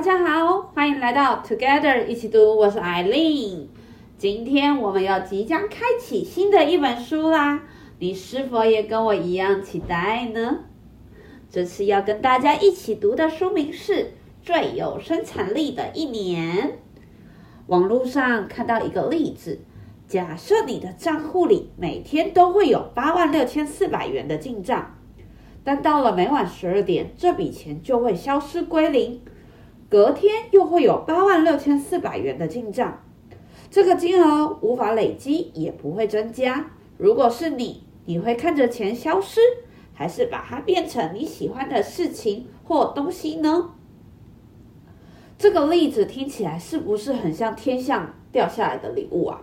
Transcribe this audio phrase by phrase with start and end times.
[0.00, 3.68] 大家好，欢迎来到 Together 一起读，我是艾琳。
[4.16, 7.64] 今天我们要即将开启新的一本书啦，
[7.98, 10.60] 你是否也跟我一样期待呢？
[11.50, 13.92] 这次要跟大家一起读的书名是
[14.42, 16.56] 《最有生产力的一年》。
[17.66, 19.60] 网络上看到一个例子，
[20.08, 24.96] 假设你的账户里每天都会有八万六千四百元的进账，
[25.62, 29.20] 但到了每晚十二点，这笔钱就会消失归零。
[29.90, 33.02] 隔天又会有八万六千四百元的进账，
[33.68, 36.70] 这个金额无法累积，也不会增加。
[36.96, 39.40] 如果是你，你会看着钱消失，
[39.92, 43.70] 还是把它变成你喜欢的事情或东西呢？
[45.36, 49.42] 这个例子听起来是不是很像天上掉下来的礼物啊？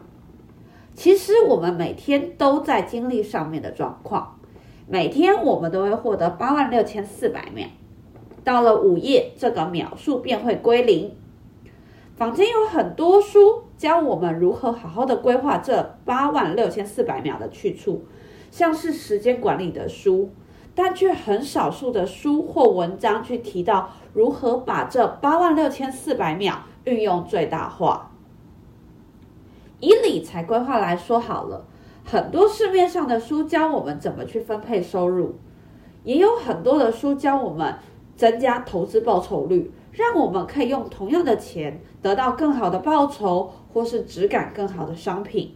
[0.95, 4.39] 其实我们每天都在经历上面的状况，
[4.87, 7.67] 每天我们都会获得八万六千四百秒。
[8.47, 11.13] 到了午夜，这个秒数便会归零。
[12.15, 18.05] 坊间有很多书教我们如何好好的规划这八万六千四百秒的去处，
[18.49, 20.29] 像是时间管理的书，
[20.73, 28.13] 但却很少数的书或文章去提到如何把这八万六千四百秒运用最大化。
[29.81, 31.65] 以理财规划来说好了，
[32.05, 35.35] 很多市面上的书教我们怎么去分配收入，
[36.05, 37.75] 也有很多的书教我们。
[38.17, 45.55] 增加投资报酬率，让我们可以用同样的钱得到更好的报酬，或是质感更好的商品。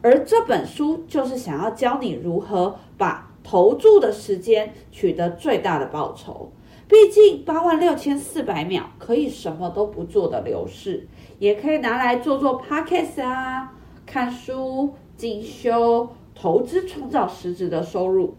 [0.00, 6.50] 而这本书就是想要教你如何把投注的时间取得最大的报酬。
[6.88, 11.06] 毕竟八万六千四百秒可以什么都不做的流逝，
[11.38, 13.72] 也可以拿来做做 podcast 啊，
[14.04, 18.34] 看书、进修、投资，创造实质的收入。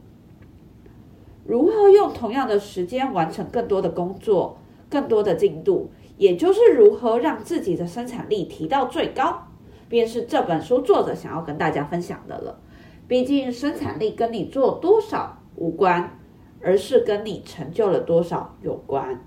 [1.45, 4.57] 如何用同样的时间完成更多的工作、
[4.89, 9.47] 更多的进度，也就是如何让自己的生产力提到最高，
[9.89, 12.59] 便是这本书作者想要跟大家分享的了。
[13.07, 16.17] 毕竟生产力跟你做多少无关，
[16.61, 19.21] 而是跟你成就了多少有关。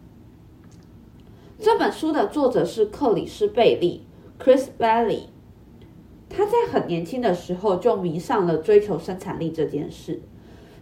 [1.58, 4.06] 这本书的作者是克里斯·贝利
[4.38, 5.24] （Chris Bailey），
[6.30, 10.22] 他在很年轻的时候就迷上了追求生产力这件事。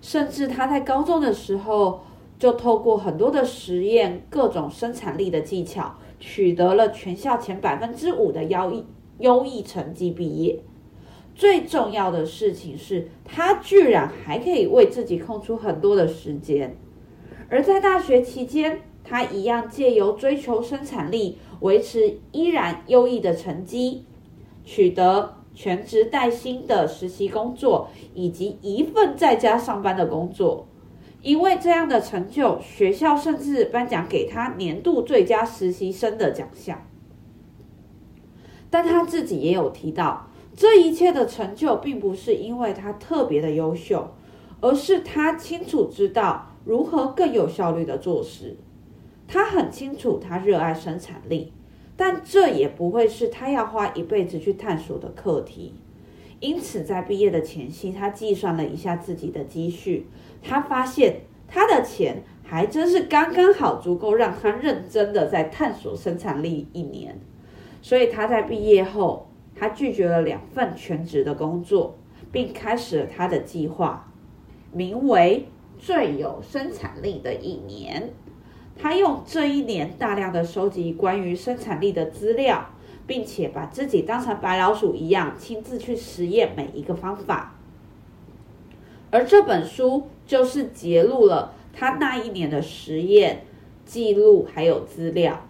[0.05, 2.03] 甚至他在高中的时候
[2.39, 8.85] 就透过很多的实验，各种生产力的技巧，取得了全校前百分之五的优异
[9.21, 10.61] 优异成绩毕业。
[11.35, 16.77] 最重要的事情是他居然还可以为自己空出很多的时间。
[17.49, 24.05] 而在大学期间，他一样借由追求生产力，维持依然优异的成绩，
[24.67, 25.37] 取得。
[25.55, 30.67] 全职带薪的实习工作，以及一份在家上班的工作，
[31.23, 36.87] 因为这样的成就，学校甚至颁奖给他年度最佳实习生的奖项。
[38.69, 44.13] 但他自己也有提到，这一切的成就并不是因为他特别的优秀，
[44.61, 48.57] 而是他清楚知道如何更有效率的做事。
[49.29, 51.53] 他很清楚，他热爱生产力。
[51.97, 55.75] 但这也不会是他要花一辈子去探索的课题，
[56.41, 60.07] 因此在毕业的前夕，他计算了一下自己的积蓄，
[60.43, 67.21] 他发现他的钱还真是刚刚好足够让他认真的在探索生产力一年，
[67.81, 71.97] 所以他在毕业后，他拒绝了两份全职的工作，
[72.33, 74.13] 并开始了他的计划，
[74.73, 75.47] 名为
[75.79, 78.11] “最有生产力的一年”。
[78.77, 82.67] 他用这一年大量的收集关于生产力的资料，
[83.07, 87.55] 并且把自己当成白老鼠一样，亲自去实验每一个方法。
[89.11, 93.45] 而这本书就是揭露了他那一年的实验
[93.85, 95.47] 记录还有资料。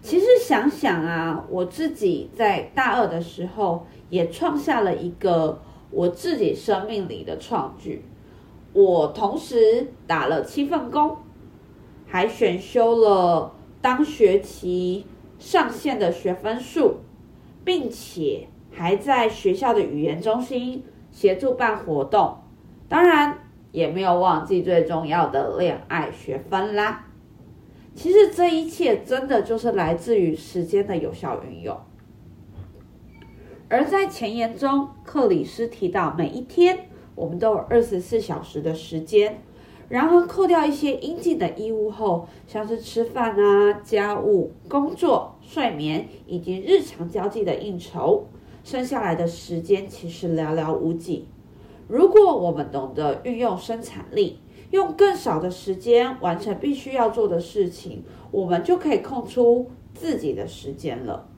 [0.00, 8.02] 其实想想啊，我自己在大二的时候也创下了一个我自己生命里的创举，
[8.72, 11.18] 我同时打了七份工。
[12.12, 15.06] 还选修了当学期
[15.38, 16.96] 上线的学分数，
[17.64, 22.36] 并且还在学校的语言中心协助办活动，
[22.86, 23.38] 当然
[23.70, 27.06] 也没有忘记最重要的恋爱学分啦。
[27.94, 31.80] 其实这一切真的就是来自于时间的有效运用。
[33.70, 39.40] 而在前言中，克里斯提到，每一天我们都有二十四小时的时间。
[39.92, 48.24] 然而，扣掉一些应尽的义务后，像是吃饭啊、家务、工作、睡眠以及日常交际的应酬，
[48.64, 51.26] 剩下来的时间其实寥寥无几。
[51.88, 54.38] 如果我们懂得运用生产力，
[54.70, 61.28] 用更少的时间完成必须要做的事情，我们就可以空出自己的时间了，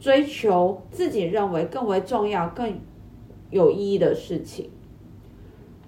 [0.00, 2.80] 追求自己认为更为重要、更
[3.50, 4.70] 有意义的事情。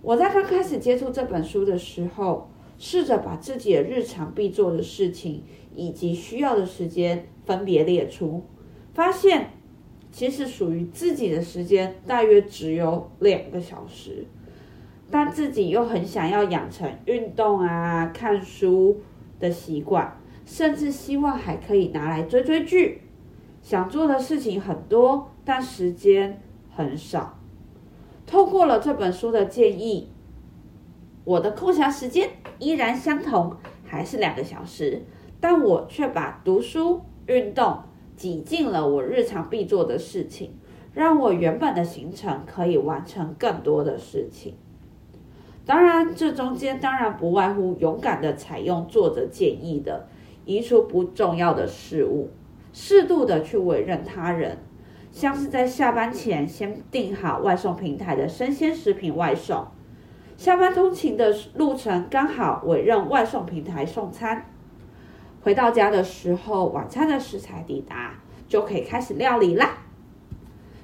[0.05, 5.43] 我在刚开始接触这本书的时候，试着把自己的日常必做的事情
[5.75, 8.45] 以及需要的时间分别列出，
[8.93, 9.53] 发现
[10.13, 14.27] 其实属于自己的时间大约只有两个小时。
[15.11, 19.01] 但自己又很想要养成运动啊、看书
[19.41, 23.01] 的习惯，甚至希望还可以拿来追追剧。
[23.63, 27.39] 想做的事情很多，但时间很少。
[28.35, 30.09] 透过了这本书的建议，
[31.23, 33.55] 我的空暇时间依然相同，
[33.85, 35.05] 还是两个小时，
[35.39, 37.79] 但我却把读书、运动
[38.17, 40.51] 挤进了我日常必做的事情，
[40.93, 44.57] 让我原本的行程可以完成更多的事情。
[45.65, 50.09] 当然，这中间当然不外乎勇敢的采用作者建议的，
[50.45, 52.31] 移除不重要的事物，
[52.73, 54.59] 适度的去委任他人，
[55.15, 59.65] 像是在下班前先订好外送平台的生鲜食品外送，
[60.37, 64.51] 下班通勤的路程刚好委任外送平台送餐，
[65.41, 68.19] 回到家的时候晚餐的食材抵达，
[68.49, 69.85] 就可以开始料理啦，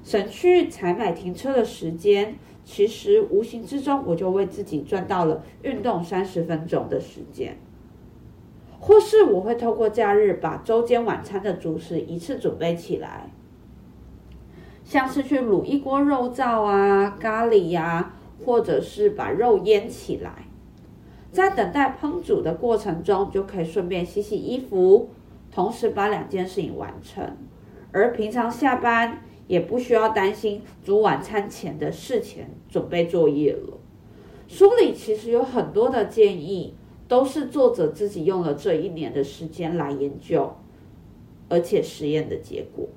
[0.05, 2.37] 省去采买停车的时间。
[2.63, 7.57] 其实无形之中，我就为自己赚到了运动三十分钟的时间，
[8.79, 13.29] 或是我会透过假日把周间晚餐的主食一次准备起来，
[14.91, 18.13] 像是去卤一锅肉燥啊、咖喱呀、
[18.45, 20.49] 或者是把肉腌起来，
[21.31, 25.11] 在等待烹煮的过程中，就可以顺便洗洗衣服，
[25.53, 27.37] 同时把两件事情完成，
[27.93, 29.23] 而平常下班。
[29.47, 33.79] 也不需要担心煮晚餐前的事前准备作业了。
[34.47, 36.75] 书里其实有很多的建议，
[37.09, 40.55] 都是作者自己用了这一年的时间来研究，
[41.49, 42.89] 而且实验的结果。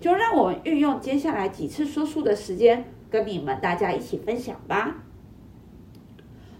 [0.00, 5.02] 就让我们运用接下来几次说书的时间，跟你们大家一起分享吧。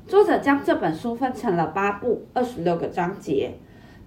[0.07, 3.55] 作者将这本书分成了八部，二十六个章节。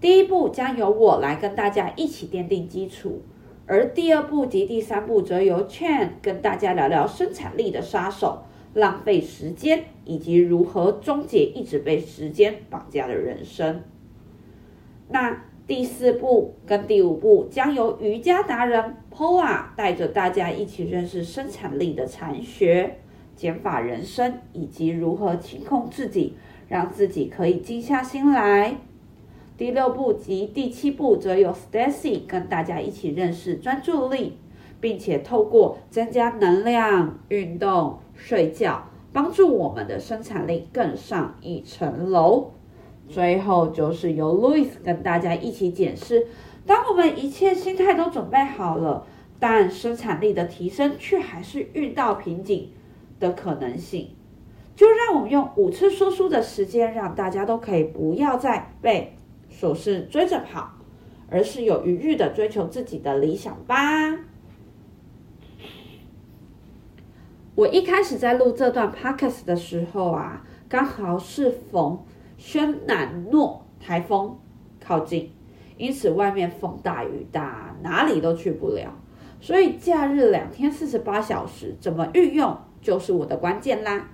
[0.01, 3.21] 第一部将由我来跟大家一起奠定基础。
[3.67, 13.83] 而第二部及第三部则由 Chen 跟大家聊聊生产力的杀手——浪费时间，以及如何终结一直被时间绑架的人生。
[15.09, 22.97] 那第四步跟第五步将由瑜伽达人 Paula 带着大家一起认识生产力的禅学、
[23.35, 26.33] 减法人生，以及如何清空自己，
[26.67, 28.77] 让自己可以静下心来。
[29.59, 34.37] 第六步及第七步则由 Stacy 跟大家一起认识专注力，
[34.81, 42.53] 并且透过增加能量、运动、睡觉，帮助我们的生产力更上一层楼。
[43.09, 46.27] 最后就是由 Louis 跟大家一起检视，
[46.65, 49.05] 当我们一切心态都准备好了，
[49.39, 52.71] 但生产力的提升却还是遇到瓶颈
[53.19, 54.15] 的可能性，
[54.75, 59.15] 就让我们用五次说书的时间，让大家都可以不要再被。
[59.51, 60.73] 琐事追着跑，
[61.27, 64.19] 而是有余裕的追求自己的理想吧。
[67.55, 71.99] 我一开始在录这段 podcast 的时候啊，刚好是逢
[72.39, 74.39] 轩岚诺台风
[74.79, 75.31] 靠近，
[75.77, 78.91] 因此外面风大雨大，哪里都去不了。
[79.39, 84.07] 所以假日两天四十八小时怎么运用，就是我的关键啦。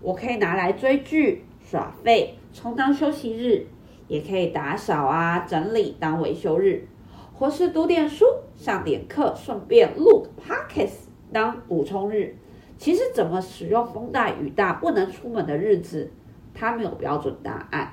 [0.00, 3.66] 我可以拿来追剧、耍废，充当休息日。
[4.08, 6.86] 也可以打扫啊、整理当维修日，
[7.34, 12.36] 或是读点书、上点课，顺便录个 podcast 当补充日。
[12.78, 16.12] 其实怎么使用风大雨大不能出门的日子，
[16.56, 17.92] 它没有标准答案，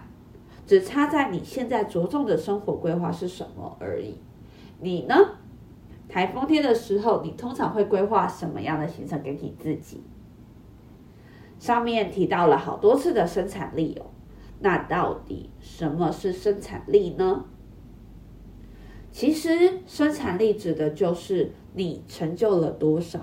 [0.65, 4.15] 只差在你现在着重的生活规划是什么而已。
[4.79, 5.15] 你呢？
[6.08, 10.01] 台风天的时候，你通常会规划什么样的行程给你自己？
[11.60, 14.08] 上面提到了好多次的生产力哦。
[14.60, 17.46] 那到底什么是生产力呢？
[19.12, 23.20] 其实生产力指的就是你成就了多少，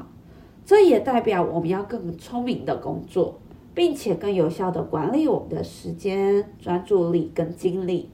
[0.64, 3.39] 这也代表我们要更聪明的工作，
[3.74, 8.10] 并且更有效的管理我们的时间、专注力跟精力。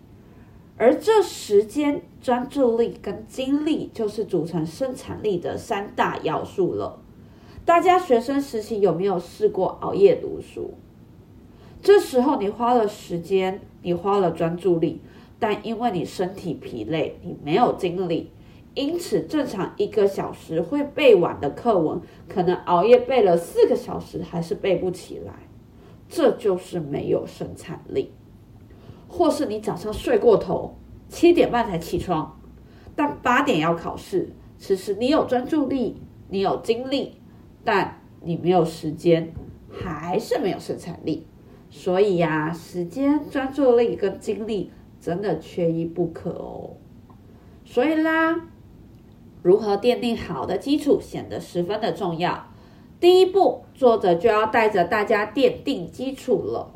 [0.78, 6.98] 而这时间、专注力跟精力就是组成生产力的三大要素了。
[7.64, 10.74] 大家学生时期有没有试过熬夜读书？
[11.82, 15.00] 这时候你花了时间，你花了专注力，
[15.38, 18.30] 但因为你身体疲累，你没有精力，
[18.76, 25.32] 因此正常一个小时会背完的课文，可能熬夜背了四个小时还是背不起来。
[26.08, 28.12] 这就是没有生产力。
[29.08, 30.76] 或是你早上睡过头，
[31.08, 32.38] 七点半才起床，
[32.94, 34.28] 但八点要考试，
[34.58, 35.96] 此时你有专注力，
[36.28, 37.20] 你有精力，
[37.64, 39.32] 但你没有时间，
[39.70, 41.26] 还是没有生产力。
[41.70, 46.76] 所以呀，时间、专注力跟精力真的缺一不可哦。
[47.64, 48.48] 所以啦，
[49.46, 52.48] 如何奠定好的基础显得十分的重要。
[52.98, 56.74] 第一步，作者就要带着大家奠定基础了。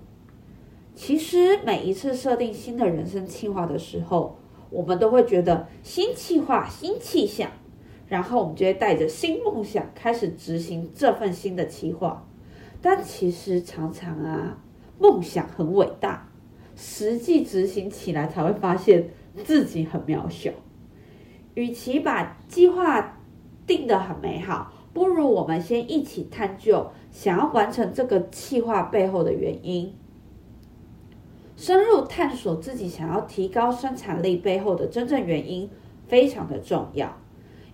[0.94, 4.38] 其实每一次设定新的人生计划的时候，
[4.70, 7.50] 我们都会觉得新计划、新气象，
[8.06, 12.24] 然后我们就会带着新梦想开始执行这份新的计划。
[12.80, 14.58] 但其实常常啊，
[14.96, 16.28] 梦想很伟大，
[16.76, 19.10] 实际执行起来才会发现
[19.42, 20.52] 自己很渺小。
[21.60, 23.18] 与其把计划
[23.66, 29.94] 定得很美好，不如我们先一起探究想要完成这个计划背后的原因，
[31.56, 35.68] 深入探索自己想要提高生产力背后的真正原因，
[36.08, 37.14] 非常的重要，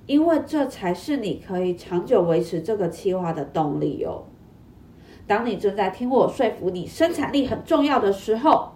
[0.07, 4.25] 因为这才是你可以长久维持这个计划的动力哦。
[5.29, 8.73] 当你正在听我说服你生产力很重要的时候，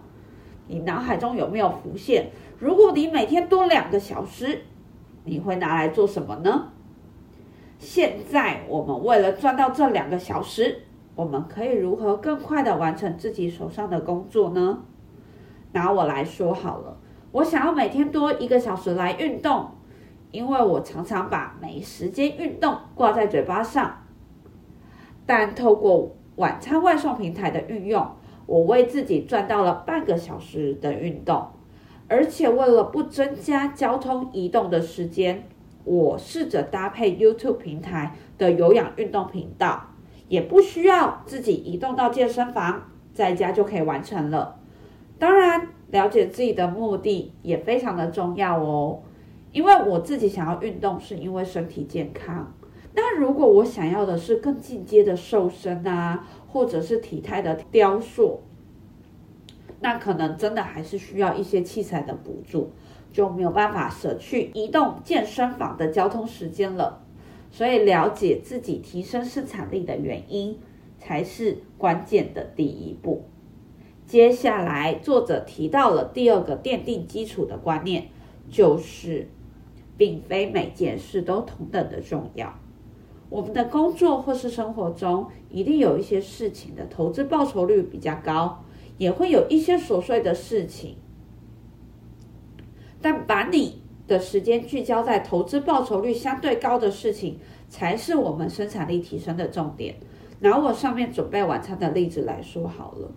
[0.67, 4.61] 你脑海中有没有浮现，如果你每天多两个小时，
[5.23, 6.69] 你会拿来做什么呢？
[7.77, 10.83] 现在我们为了赚到这两个小时，
[11.15, 14.83] 我们可以如何更快的完成自己手上的工作呢？
[15.73, 16.97] 拿我来说好了，
[17.31, 19.71] 我想要每天多一个小时来运动，
[20.31, 23.97] 因为我常常把没时间运动挂在嘴巴上。
[25.25, 28.05] 但透过晚餐外送平台的运用，
[28.45, 31.47] 我为自己赚到了半个小时的运动。
[32.11, 35.47] 而且为了不增加交通移动的时间，
[35.85, 39.87] 我试着搭配 YouTube 平台的有氧运动频道，
[40.27, 44.59] 也不需要自己移动到健身房，在家就可以完成了。
[45.17, 48.99] 当然，了解自己的目的也非常的重要哦。
[49.53, 52.53] 因为我自己想要运动，是因为身体健康。
[52.93, 58.41] 那如果我想要的是更进阶的瘦身啊，或者是体态的雕塑。
[59.81, 62.71] 那可能真的还是需要一些器材的补助，
[63.11, 67.01] 就没有办法舍去移动健身房的交通时间了。
[67.49, 70.57] 所以了解自己提升生产力的原因，
[70.99, 73.25] 才是关键的第一步。
[74.05, 78.07] 接下来，作者提到了第二个奠定基础的观念，
[78.49, 79.27] 就是
[79.97, 82.53] 并非每件事都同等的重要。
[83.29, 88.63] 我们的工作或是生活中，一定有一些事情的投资报酬率比较高。
[89.01, 90.95] 也会有一些琐碎的事情，
[93.01, 99.95] 但把你的时间聚焦在投资报酬率相对高的事情，才是我们生产力提升的重点。
[100.41, 103.11] 拿我上面准备晚餐的例子来说好了，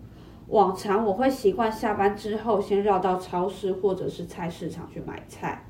[0.46, 5.66] 往常我会习惯下班之后先绕到超市或者是菜市场去买菜，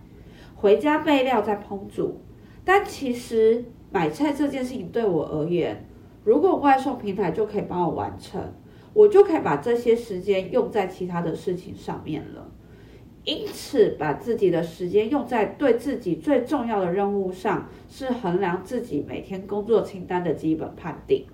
[0.54, 2.20] 回家备料再烹煮。
[2.64, 5.84] 但其实买菜这件事情对我而言，
[6.22, 8.40] 如果外送平台就可以帮我完成。
[8.94, 12.50] 我就可以把这些时间用在其他的事情上面了，
[13.24, 21.26] 因此把自己的时间用在对自己最重要的任务上，是衡量自己每天工作清单的基本判定。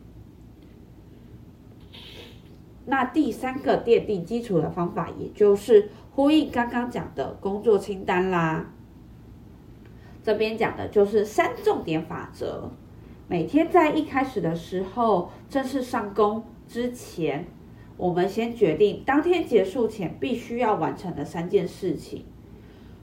[2.86, 8.72] 那第三个奠定基础的方法，也就是呼应刚刚讲的工作清单啦。
[10.24, 12.70] 这边讲的就是三重点法则，
[13.28, 16.42] 每天在一开始的时候正式上工。
[16.70, 17.48] 之前，
[17.96, 22.24] 我们先决定当天结束前必须要完成的三件事情。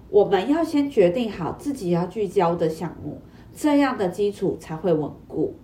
[0.09, 3.19] 我们要先决定好自己要聚焦的项目，
[3.53, 5.55] 这样的基础才会稳固。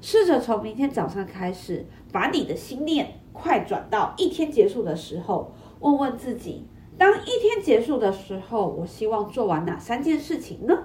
[0.00, 6.64] 试着从明天早上开始，把你的心念快转到一天结束的时候，问问自己：
[6.96, 10.84] 当一天结束的时候，我希望做完哪三件事情呢？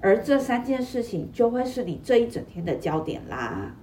[0.00, 3.74] 而这三件事情就会是你这一整天的焦点啦。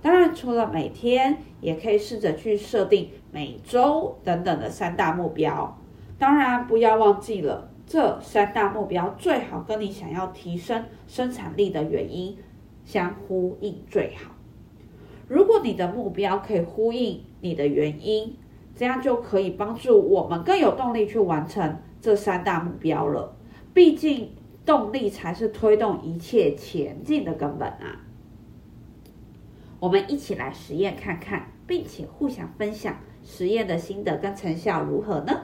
[0.00, 5.76] 当然，除了每天，也可以试着去设定每周等等的三大目标。
[6.18, 12.36] 当然，不要忘记了，这三大目标最好跟你想要提升生产力的原因
[12.84, 14.32] 相呼应最好。
[15.26, 18.36] 如果你的目标可以呼应你的原因，
[18.74, 23.36] 这样就可以帮助我们更有动力去完成这三大目标了。
[23.74, 24.30] 毕竟，
[24.64, 28.04] 动力才是推动一切前进的根本啊！
[29.80, 35.42] 我们一起来实验看看，并且互相分享实验的心得跟成效如何呢？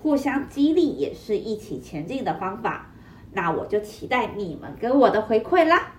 [0.00, 2.90] 互相激励也是一起前进的方法。
[3.32, 5.94] 那我就期待你们给我的回馈啦。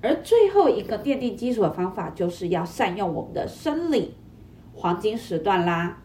[0.00, 4.14] 而最后一个奠定基础的方法，就是要善用我们的生理
[4.72, 5.98] 黄金时段啦。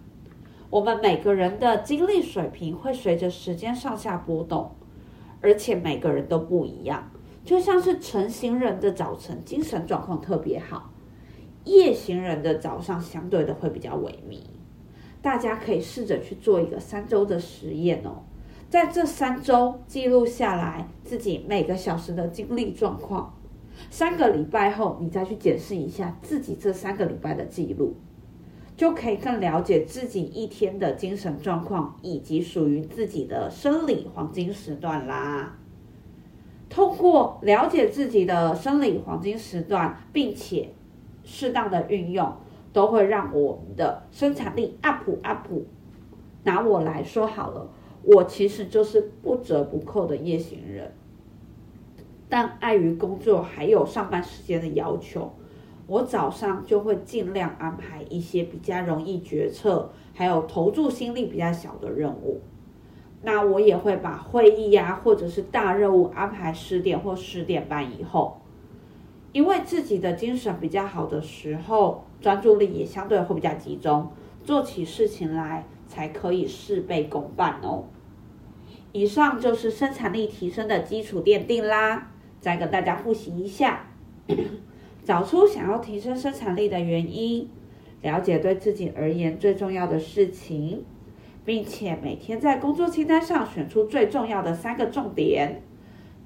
[0.70, 4.76] 我们每个人的精力水平会随着时间上下波动，
[5.40, 7.12] 而且每个人都不一样。
[7.46, 10.92] 就像是晨型人的早晨精神状况特别好，
[11.64, 14.42] 夜行人的早上相对的会比较萎靡。
[15.22, 18.24] 大家可以试着去做一个三周的实验哦，
[18.68, 23.38] 在这三周记录下来自己每个小时的精力状况，
[23.92, 27.96] 三个礼拜后你再去检视一下自己这三个礼拜的记录，
[28.76, 35.60] 就可以更了解自己一天的精神状况以及属于自己的生理黄金时段啦。
[36.70, 40.74] 通过了解自己的生理黄金时段，并且
[41.24, 42.34] 适当的运用，
[42.74, 45.48] 都会让我们的生产力 up up。
[46.44, 47.70] 拿我来说好了，
[48.04, 50.94] 我其实就是不折不扣的夜行人，
[52.30, 55.32] 但碍于工作还有上班时间的要求，
[55.88, 62.42] 我早上就会尽量安排一些比较容易决策，还有投注心力比较小的任务。
[63.26, 68.40] 那我也会把会议呀、或者是大任务安排十点或十点半以后，
[69.32, 74.12] 因为自己的精神比较好的时候，专注力也相对会比较集中，
[74.44, 77.86] 做起事情来才可以事倍功半哦。
[78.92, 83.88] 以上就是生产力提升的基础奠定啦，再跟大家复习一下，
[85.04, 87.50] 找出想要提升生产力的原因，
[88.04, 90.86] 了解对自己而言最重要的事情。
[91.46, 95.62] 并且每天在工作清单上选出最重要的三个重点，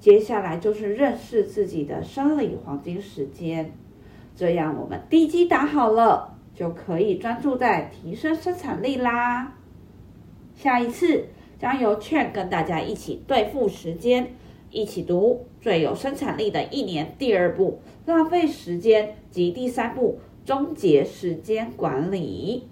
[0.00, 3.72] 接下来就是认识自己的生理黄金时间，
[4.34, 9.58] 这样我们地基打好了，就可以专注在提升生产力啦。
[10.54, 11.26] 下一次
[11.58, 14.34] 将由券跟大家一起对付时间，
[14.70, 22.69] 一起读最有生产力的一年第二部浪费时间及第三部终结时间管理。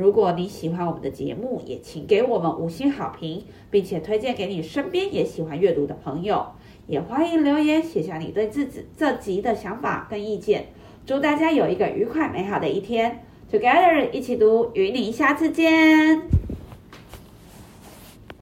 [0.00, 6.46] 如果你喜欢我们的节目，也请给我们五星好评，并且推荐给你身边也喜欢阅读的朋友。
[6.86, 10.68] 也欢迎留言写下你对自己这集的想法跟意见。
[11.04, 13.22] 祝大家有一个愉快美好的一天
[13.52, 16.39] ，Together 一起读，与你下次见。